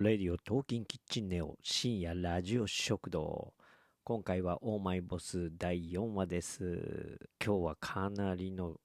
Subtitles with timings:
[0.00, 3.52] レディオトーキンキッチンネオ深夜ラジオ食堂。
[4.04, 7.18] 今回はオーマイボス第4話です。
[7.44, 8.76] 今日はかなりの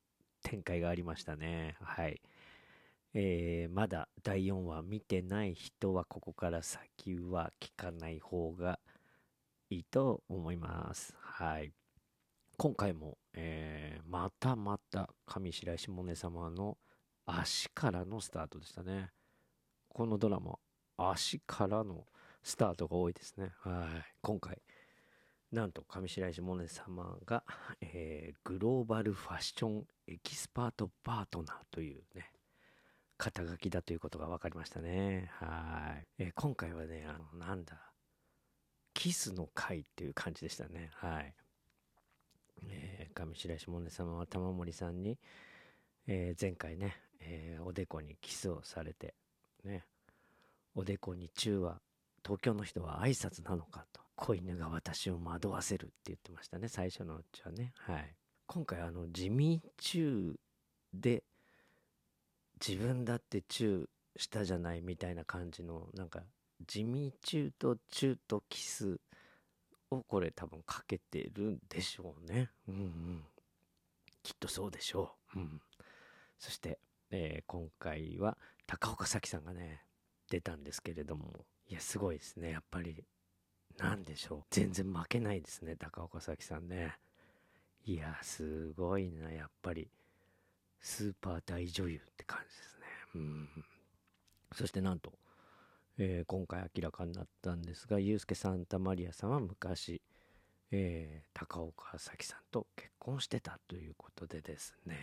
[0.41, 1.75] 展開がありましたね。
[1.79, 2.19] はい。
[3.13, 8.79] えー、まだ第4話見てない人はここから先は聞かない方が
[9.69, 11.13] いいと思います。
[11.19, 11.71] はい。
[12.57, 16.79] 今回も、えー、またまた上白石萌音様の
[17.27, 19.11] 足からのスタートでしたね。
[19.89, 20.57] このドラマ、
[20.97, 22.05] 足からの
[22.43, 23.51] スタートが多いですね。
[23.59, 24.05] はい。
[24.21, 24.61] 今回、
[25.51, 27.43] なんと上白石萌音様が、
[27.81, 32.31] えー、グローバルファッションエキスパートパートナーというね、
[33.17, 35.29] 肩書きだということが分かりましたね。
[35.39, 36.07] はい。
[36.19, 37.91] えー、今回はね、あの、なんだ、
[38.93, 40.89] キスの会っていう感じでしたね。
[40.95, 41.33] はい。
[42.67, 45.17] えー、上白石萌音様は玉森さんに、
[46.07, 49.15] えー、前回ね、えー、おでこにキスをされて、
[49.63, 49.85] ね。
[50.75, 51.81] おでこに中は
[52.23, 54.01] 東京の人は挨拶なのかと。
[54.15, 56.67] 子犬が私を惑わせるって言ってましたね。
[56.67, 57.73] 最初のうちはね。
[57.77, 58.15] はい。
[58.47, 60.35] 今回あの地味中
[60.93, 61.23] で
[62.65, 63.87] 自分だってチュー
[64.17, 66.21] したじゃないみたいな感じのなんか
[66.67, 68.99] 地味中とチューとキス
[69.89, 72.49] をこれ多分かけてるんでしょうね。
[72.67, 73.23] うんうん。
[74.21, 75.39] きっとそうでしょう。
[75.39, 75.61] うん。
[76.39, 78.37] そして、えー、今回は
[78.67, 79.83] 高岡早紀さんがね、
[80.33, 82.49] 出たんですけれども、いや、すごいですね。
[82.49, 83.05] やっぱり、
[83.77, 84.43] なんでしょう。
[84.49, 86.97] 全然負けないですね、高岡早紀さんね。
[87.85, 89.87] いや、すごいな、やっぱり。
[90.79, 92.85] スーパー大女優って感じですね。
[93.13, 93.49] うん。
[94.55, 95.13] そしてなんと、
[95.99, 100.01] えー、今回明らかになったんですが、ユースケ・サンタマリアさんは昔、
[100.71, 104.97] えー、高岡早紀さんと結婚してたということでですね。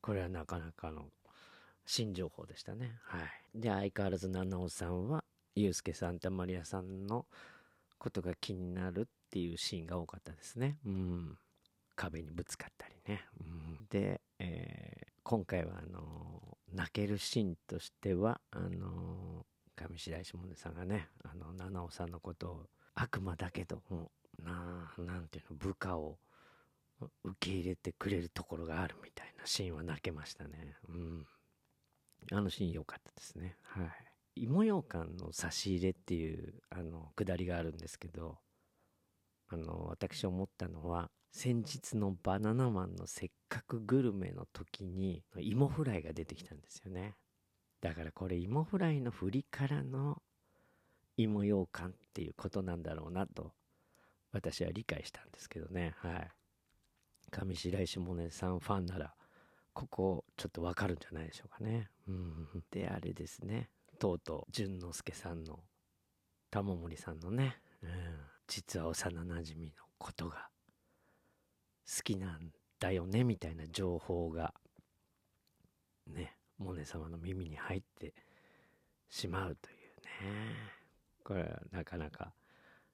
[0.00, 1.10] これはなかなかの
[1.86, 2.98] 新情報でしたね。
[3.04, 3.60] はい。
[3.60, 7.26] で、相変わらず七尾さんは、ユースケ・サンタマリアさんの
[7.98, 10.76] ことが気になるっていうシーンが多かったですね。
[10.84, 11.38] うん。
[11.94, 13.24] 壁にぶつかったりね。
[13.40, 24.10] うん、で、えー、今回は、あのー、泣けるシーンとしては、あのー、上白石萌音さんがね、あの、七尾さんのことを悪魔だけど、も
[24.40, 26.18] う、な、なんていうの、部下を
[27.24, 30.76] 受け入れてくれるところがあるみたいなシーンは泣けましたね。
[30.88, 31.26] うん。
[32.32, 33.56] あのシーン良かったですね。
[33.62, 34.42] はい。
[34.42, 38.38] 芋ようかんの差し入れっていう、あの、くだりがあるんですけど、
[39.48, 47.14] あの、私思ったのは、先日のバナナマンのせっかくグルメの時に、芋フライが出てきたんですよね。
[47.80, 50.22] だからこれ芋フライの振りからの
[51.16, 53.52] 芋ようかんっていうことなんだろうなと、
[54.32, 55.94] 私は理解したんですけどね。
[55.98, 56.30] はい。
[57.30, 59.15] 上白石萌音さんファンなら、
[59.76, 61.90] ここちょっとわかるんじゃないでしょうかね。
[62.08, 62.64] うん。
[62.70, 63.68] で、あれですね。
[63.98, 65.60] とうとう、淳之介さんの、
[66.50, 67.90] 玉森さんのね、うん、
[68.46, 70.48] 実は幼なじみのことが
[71.86, 72.50] 好きなん
[72.80, 74.54] だよね、みたいな情報が、
[76.06, 78.14] ね、モネ様の耳に入って
[79.10, 80.56] しまうというね。
[81.22, 82.32] これはなかなか、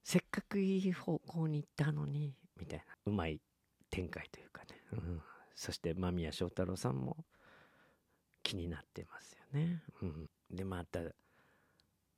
[0.02, 3.40] せっかくいい方向に行ったのに、みたいな、うまい
[3.88, 4.82] 展開というかね。
[4.94, 5.22] うん
[5.54, 7.24] そして間宮祥太朗さんも
[8.42, 9.82] 気になってますよね。
[10.02, 11.00] うん、でまた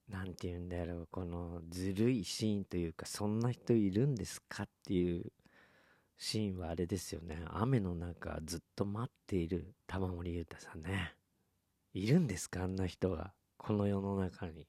[0.08, 5.32] 何て言うんだろうこのずるいシーンというかそんな人いるんですかっていう
[6.16, 7.42] シーンはあれですよね。
[7.48, 11.14] 雨の中ずっと待っている玉森裕太さんね。
[11.92, 13.32] いるんですかあんな人が。
[13.56, 14.66] この世の中に。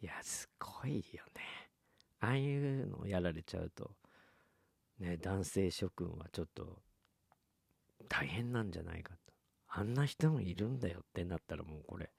[0.00, 1.68] いやすごいよね。
[2.20, 3.92] ああいうのをやられちゃうと
[4.98, 6.82] ね男性諸君はちょっと
[8.08, 9.32] 大変なんじゃないかと。
[9.68, 12.10] あんな人もいるんだよってなったらもうこれ、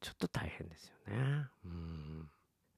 [0.00, 1.46] ちょっと大変ですよね。
[1.64, 2.30] うん。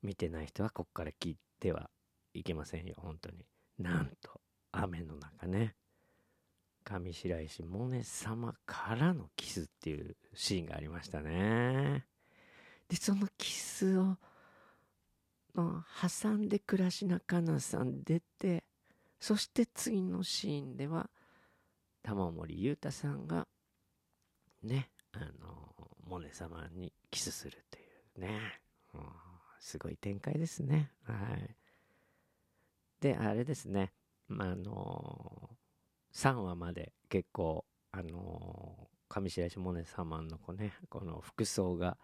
[0.02, 1.90] 見てない人はこっから聞いては
[2.34, 3.44] いけませんよ、本当に。
[3.78, 4.40] なんと、
[4.72, 5.76] 雨の中ね、
[6.84, 12.06] 上白石萌音様からのキスっていうシーンがありましたね。
[12.88, 14.16] で、そのキスを、
[15.54, 15.84] の
[16.20, 18.64] 挟んで倉科香菜さん出て、
[19.20, 21.08] そして次のシーンでは、
[22.02, 23.46] 玉森裕太さんが、
[24.62, 25.74] ね、あの、
[26.06, 27.82] モネ様にキスするとい
[28.16, 28.60] うね、
[28.94, 29.00] うん、
[29.60, 30.90] すごい展開ですね。
[31.04, 31.56] はい。
[33.00, 33.92] で、あれですね、
[34.28, 35.50] まあ、あの
[36.14, 41.98] 3話まで結構、あの上白石萌音様のこ,、ね、この服装が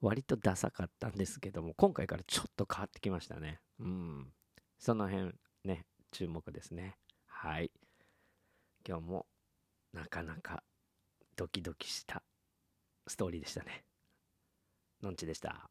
[0.00, 3.60] 割とダサかったんですけども、今回からちょっと変わってきましたね。
[3.78, 4.32] うん。
[4.78, 5.32] その辺
[5.64, 6.96] ね、注目ですね。
[7.26, 7.70] はい。
[8.86, 9.26] 今日も
[9.92, 10.62] なかなか
[11.36, 12.22] ドキドキした
[13.06, 13.84] ストーリーでしたね。
[15.02, 15.70] のんちでした。